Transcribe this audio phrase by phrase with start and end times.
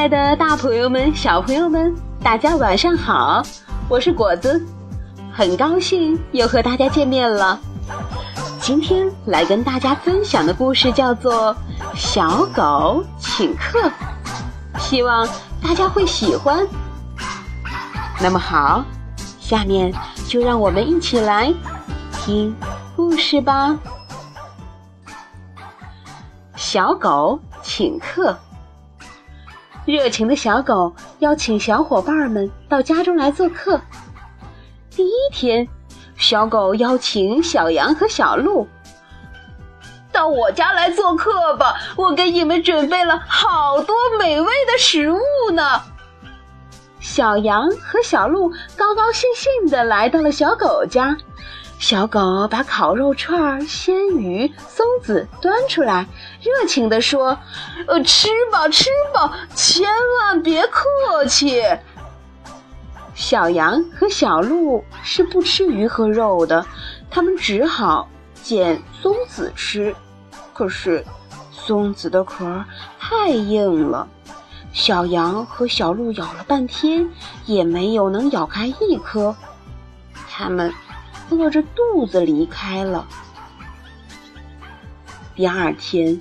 [0.00, 3.42] 爱的大朋友们、小朋友们，大家晚上好！
[3.86, 4.58] 我是果子，
[5.30, 7.60] 很高兴又和大家见面了。
[8.62, 11.54] 今天来跟大家分享的故事叫做
[11.94, 13.78] 《小狗请客》，
[14.78, 15.28] 希望
[15.62, 16.66] 大家会喜欢。
[18.22, 18.82] 那么好，
[19.38, 19.92] 下面
[20.26, 21.52] 就让我们一起来
[22.24, 22.56] 听
[22.96, 23.78] 故事吧。
[26.56, 28.34] 小狗请客。
[29.90, 33.80] 热情的小狗邀请小伙伴们到家中来做客。
[34.90, 35.66] 第一天，
[36.16, 38.68] 小狗邀请小羊和小鹿
[40.12, 45.82] 到我家来做客吧，我给你们准备了好多美味的食物呢。
[47.00, 51.16] 小羊和小鹿高高兴兴地来到了小狗家。
[51.80, 56.06] 小狗把烤肉串、鲜鱼、松子端出来，
[56.42, 57.38] 热情地说
[57.88, 61.62] ：“呃，吃吧，吃吧，千万别客气。”
[63.16, 66.66] 小羊和小鹿是不吃鱼和肉的，
[67.10, 68.06] 他们只好
[68.42, 69.96] 捡松子吃。
[70.52, 71.02] 可是，
[71.50, 72.62] 松子的壳
[72.98, 74.06] 太硬了，
[74.74, 77.08] 小羊和小鹿咬了半天，
[77.46, 79.34] 也没有能咬开一颗。
[80.28, 80.70] 他们。
[81.30, 83.06] 饿着肚子离开了。
[85.34, 86.20] 第二天，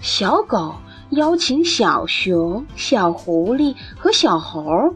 [0.00, 0.74] 小狗
[1.10, 4.94] 邀请小熊、小狐狸和小猴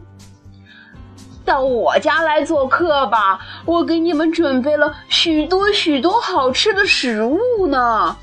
[1.45, 8.17] 到我家来做客吧，我给你们准备了许多许多好吃的食物呢。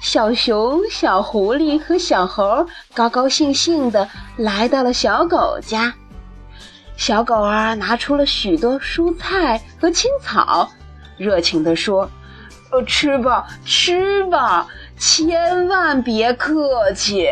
[0.00, 5.94] 小熊、小狐狸和小猴高高兴兴地来到了小狗家。
[7.00, 10.70] 小狗儿拿出了许多蔬菜和青草，
[11.16, 12.10] 热情地说
[12.70, 14.66] ：“呃，吃吧，吃吧，
[14.98, 17.26] 千万别客气。”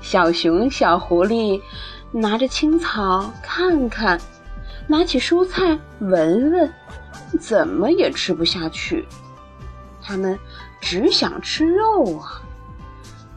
[0.00, 1.60] 小熊、小狐狸
[2.10, 4.18] 拿着青草看看，
[4.86, 6.72] 拿起蔬菜闻闻，
[7.38, 9.06] 怎么也吃不下去。
[10.02, 10.38] 他们
[10.80, 12.40] 只想吃肉啊！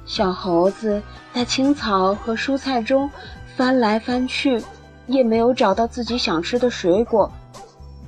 [0.05, 1.03] 小猴子
[1.33, 3.11] 在青草和蔬菜中。
[3.61, 4.59] 翻来翻去，
[5.05, 7.31] 也没有找到自己想吃的水果，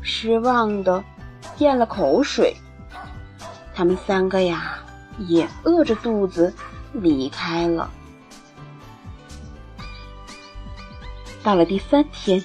[0.01, 1.03] 失望的
[1.59, 2.55] 咽了口水。
[3.75, 4.79] 他们三个呀，
[5.19, 6.51] 也饿着肚子
[6.91, 7.87] 离开了。
[11.43, 12.43] 到了第三天，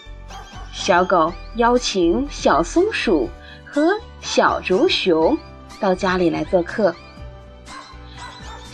[0.71, 3.27] 小狗邀请小松鼠
[3.65, 5.35] 和小竹熊
[5.81, 6.95] 到家里来做客。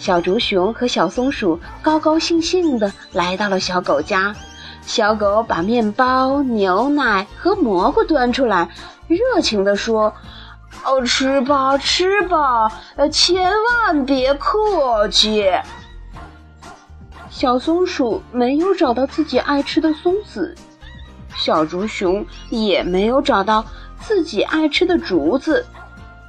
[0.04, 4.36] 小竹熊和小松鼠高高兴兴地来到了小狗家，
[4.82, 8.68] 小狗把面包、牛奶和蘑菇端出来，
[9.08, 10.12] 热情地说
[10.84, 15.50] ：“哦，吃吧，吃吧，呃，千万别客气。”
[17.30, 20.54] 小松鼠没有找到自己爱吃的松子，
[21.34, 23.64] 小竹熊也没有找到
[24.02, 25.64] 自己爱吃的竹子，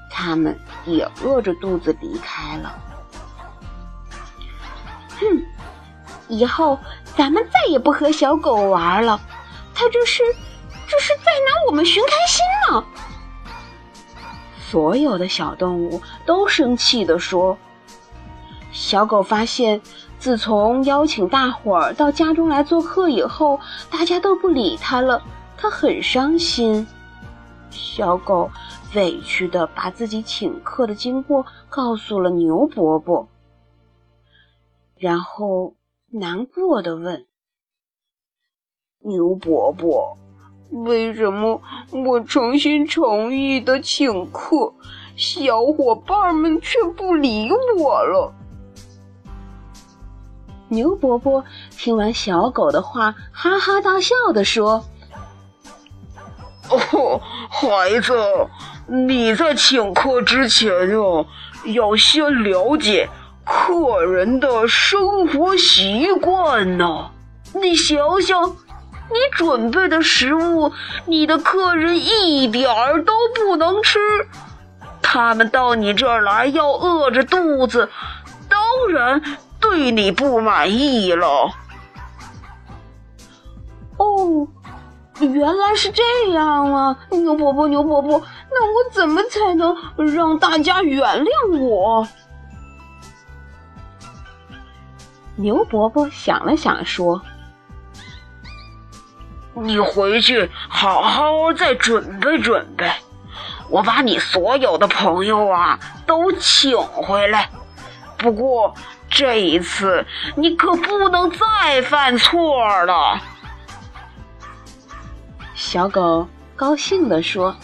[0.09, 2.73] 它们也饿着肚子离开了。
[5.29, 5.43] 哼，
[6.27, 6.79] 以后
[7.15, 9.19] 咱们再也不和小狗玩了，
[9.73, 10.23] 它这是
[10.87, 12.83] 这是在拿我们寻开心呢。
[14.57, 17.57] 所有的小动物都生气地说
[18.73, 19.79] ：“小狗发现，
[20.19, 23.59] 自从邀请大伙儿到家中来做客以后，
[23.89, 25.21] 大家都不理它了，
[25.57, 26.85] 它很伤心。”
[27.71, 28.49] 小狗
[28.93, 33.27] 委屈地把自己请客的经过告诉了牛伯伯。
[35.05, 35.75] 然后
[36.09, 37.27] 难过的问
[39.05, 40.17] ：“牛伯伯，
[40.71, 41.61] 为什么
[41.91, 44.73] 我诚心诚意的请客，
[45.15, 48.33] 小伙伴们却不理我了？”
[50.69, 54.83] 牛伯伯听完小狗的话，哈哈大笑的说
[56.71, 58.11] ：“哦，孩子，
[58.87, 61.25] 你在请客之前呀，
[61.75, 63.07] 要先了解。”
[63.65, 67.09] 客人的生活习惯呢？
[67.55, 70.71] 你想想，你准备的食物，
[71.07, 73.97] 你的客人一点儿都不能吃，
[75.01, 77.89] 他们到你这儿来要饿着肚子，
[78.47, 78.59] 当
[78.89, 79.19] 然
[79.59, 81.49] 对你不满意了。
[83.97, 84.47] 哦，
[85.19, 86.03] 原来是这
[86.33, 86.95] 样啊！
[87.09, 88.21] 牛伯伯，牛伯伯，
[88.51, 89.75] 那我怎么才能
[90.13, 92.07] 让大家原谅我？
[95.37, 97.21] 牛伯伯想了想，说
[99.53, 102.89] ：“你回去好好再准备准备，
[103.69, 107.49] 我把你所有的朋友啊都请回来，
[108.17, 108.73] 不过
[109.09, 110.05] 这一次
[110.35, 113.21] 你可不能再犯错了。
[115.53, 117.55] 小狗高兴地说：“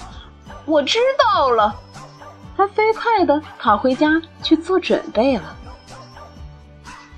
[0.66, 1.74] 我知道了。”
[2.58, 5.56] 它飞快地跑回家去做准备了。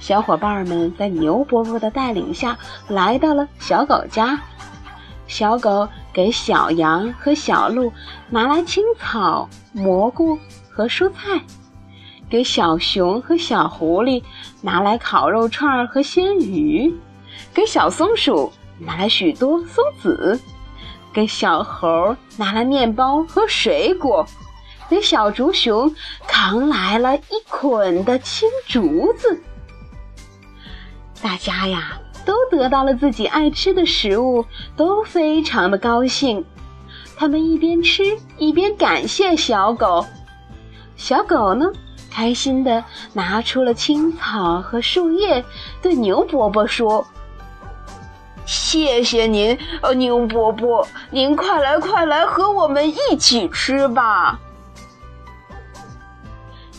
[0.03, 2.57] 小伙伴们在牛伯伯的带领下
[2.89, 4.37] 来到了小狗家。
[5.27, 7.89] 小狗给小羊和小鹿
[8.29, 10.37] 拿来青草、蘑菇
[10.69, 11.41] 和蔬菜，
[12.29, 14.21] 给小熊和小狐狸
[14.59, 16.93] 拿来烤肉串和鲜鱼，
[17.53, 20.37] 给小松鼠拿来许多松子，
[21.13, 24.25] 给小猴拿来面包和水果，
[24.89, 25.95] 给小竹熊
[26.27, 29.41] 扛来了一捆的青竹子。
[31.23, 36.43] 大家呀，都得到了自己爱吃的食物，都非常的高兴。
[37.15, 38.03] 他们一边吃
[38.37, 40.05] 一边感谢小狗。
[40.97, 41.65] 小狗呢，
[42.11, 42.83] 开心的
[43.13, 45.45] 拿出了青草和树叶，
[45.81, 47.07] 对牛伯伯说
[48.45, 54.37] ：“谢谢您，呃，牛伯伯，您快来快来和我们一起吃吧。”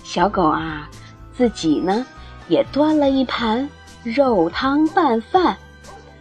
[0.04, 0.86] 小狗啊，
[1.32, 2.04] 自己呢
[2.46, 3.66] 也端了一盘。
[4.04, 5.56] 肉汤拌饭，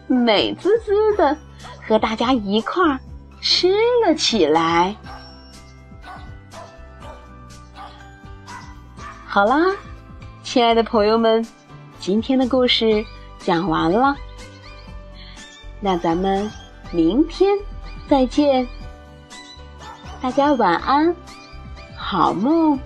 [0.08, 1.38] 美滋滋的，
[1.86, 2.98] 和大家一块儿
[3.42, 3.74] 吃
[4.06, 4.96] 了起来。
[9.26, 9.58] 好啦，
[10.44, 11.46] 亲爱的朋友们，
[12.00, 13.04] 今天的故事
[13.40, 14.16] 讲完了，
[15.82, 16.50] 那咱们
[16.92, 17.58] 明天
[18.08, 18.66] 再见，
[20.22, 21.14] 大家晚安，
[21.98, 22.80] 好梦。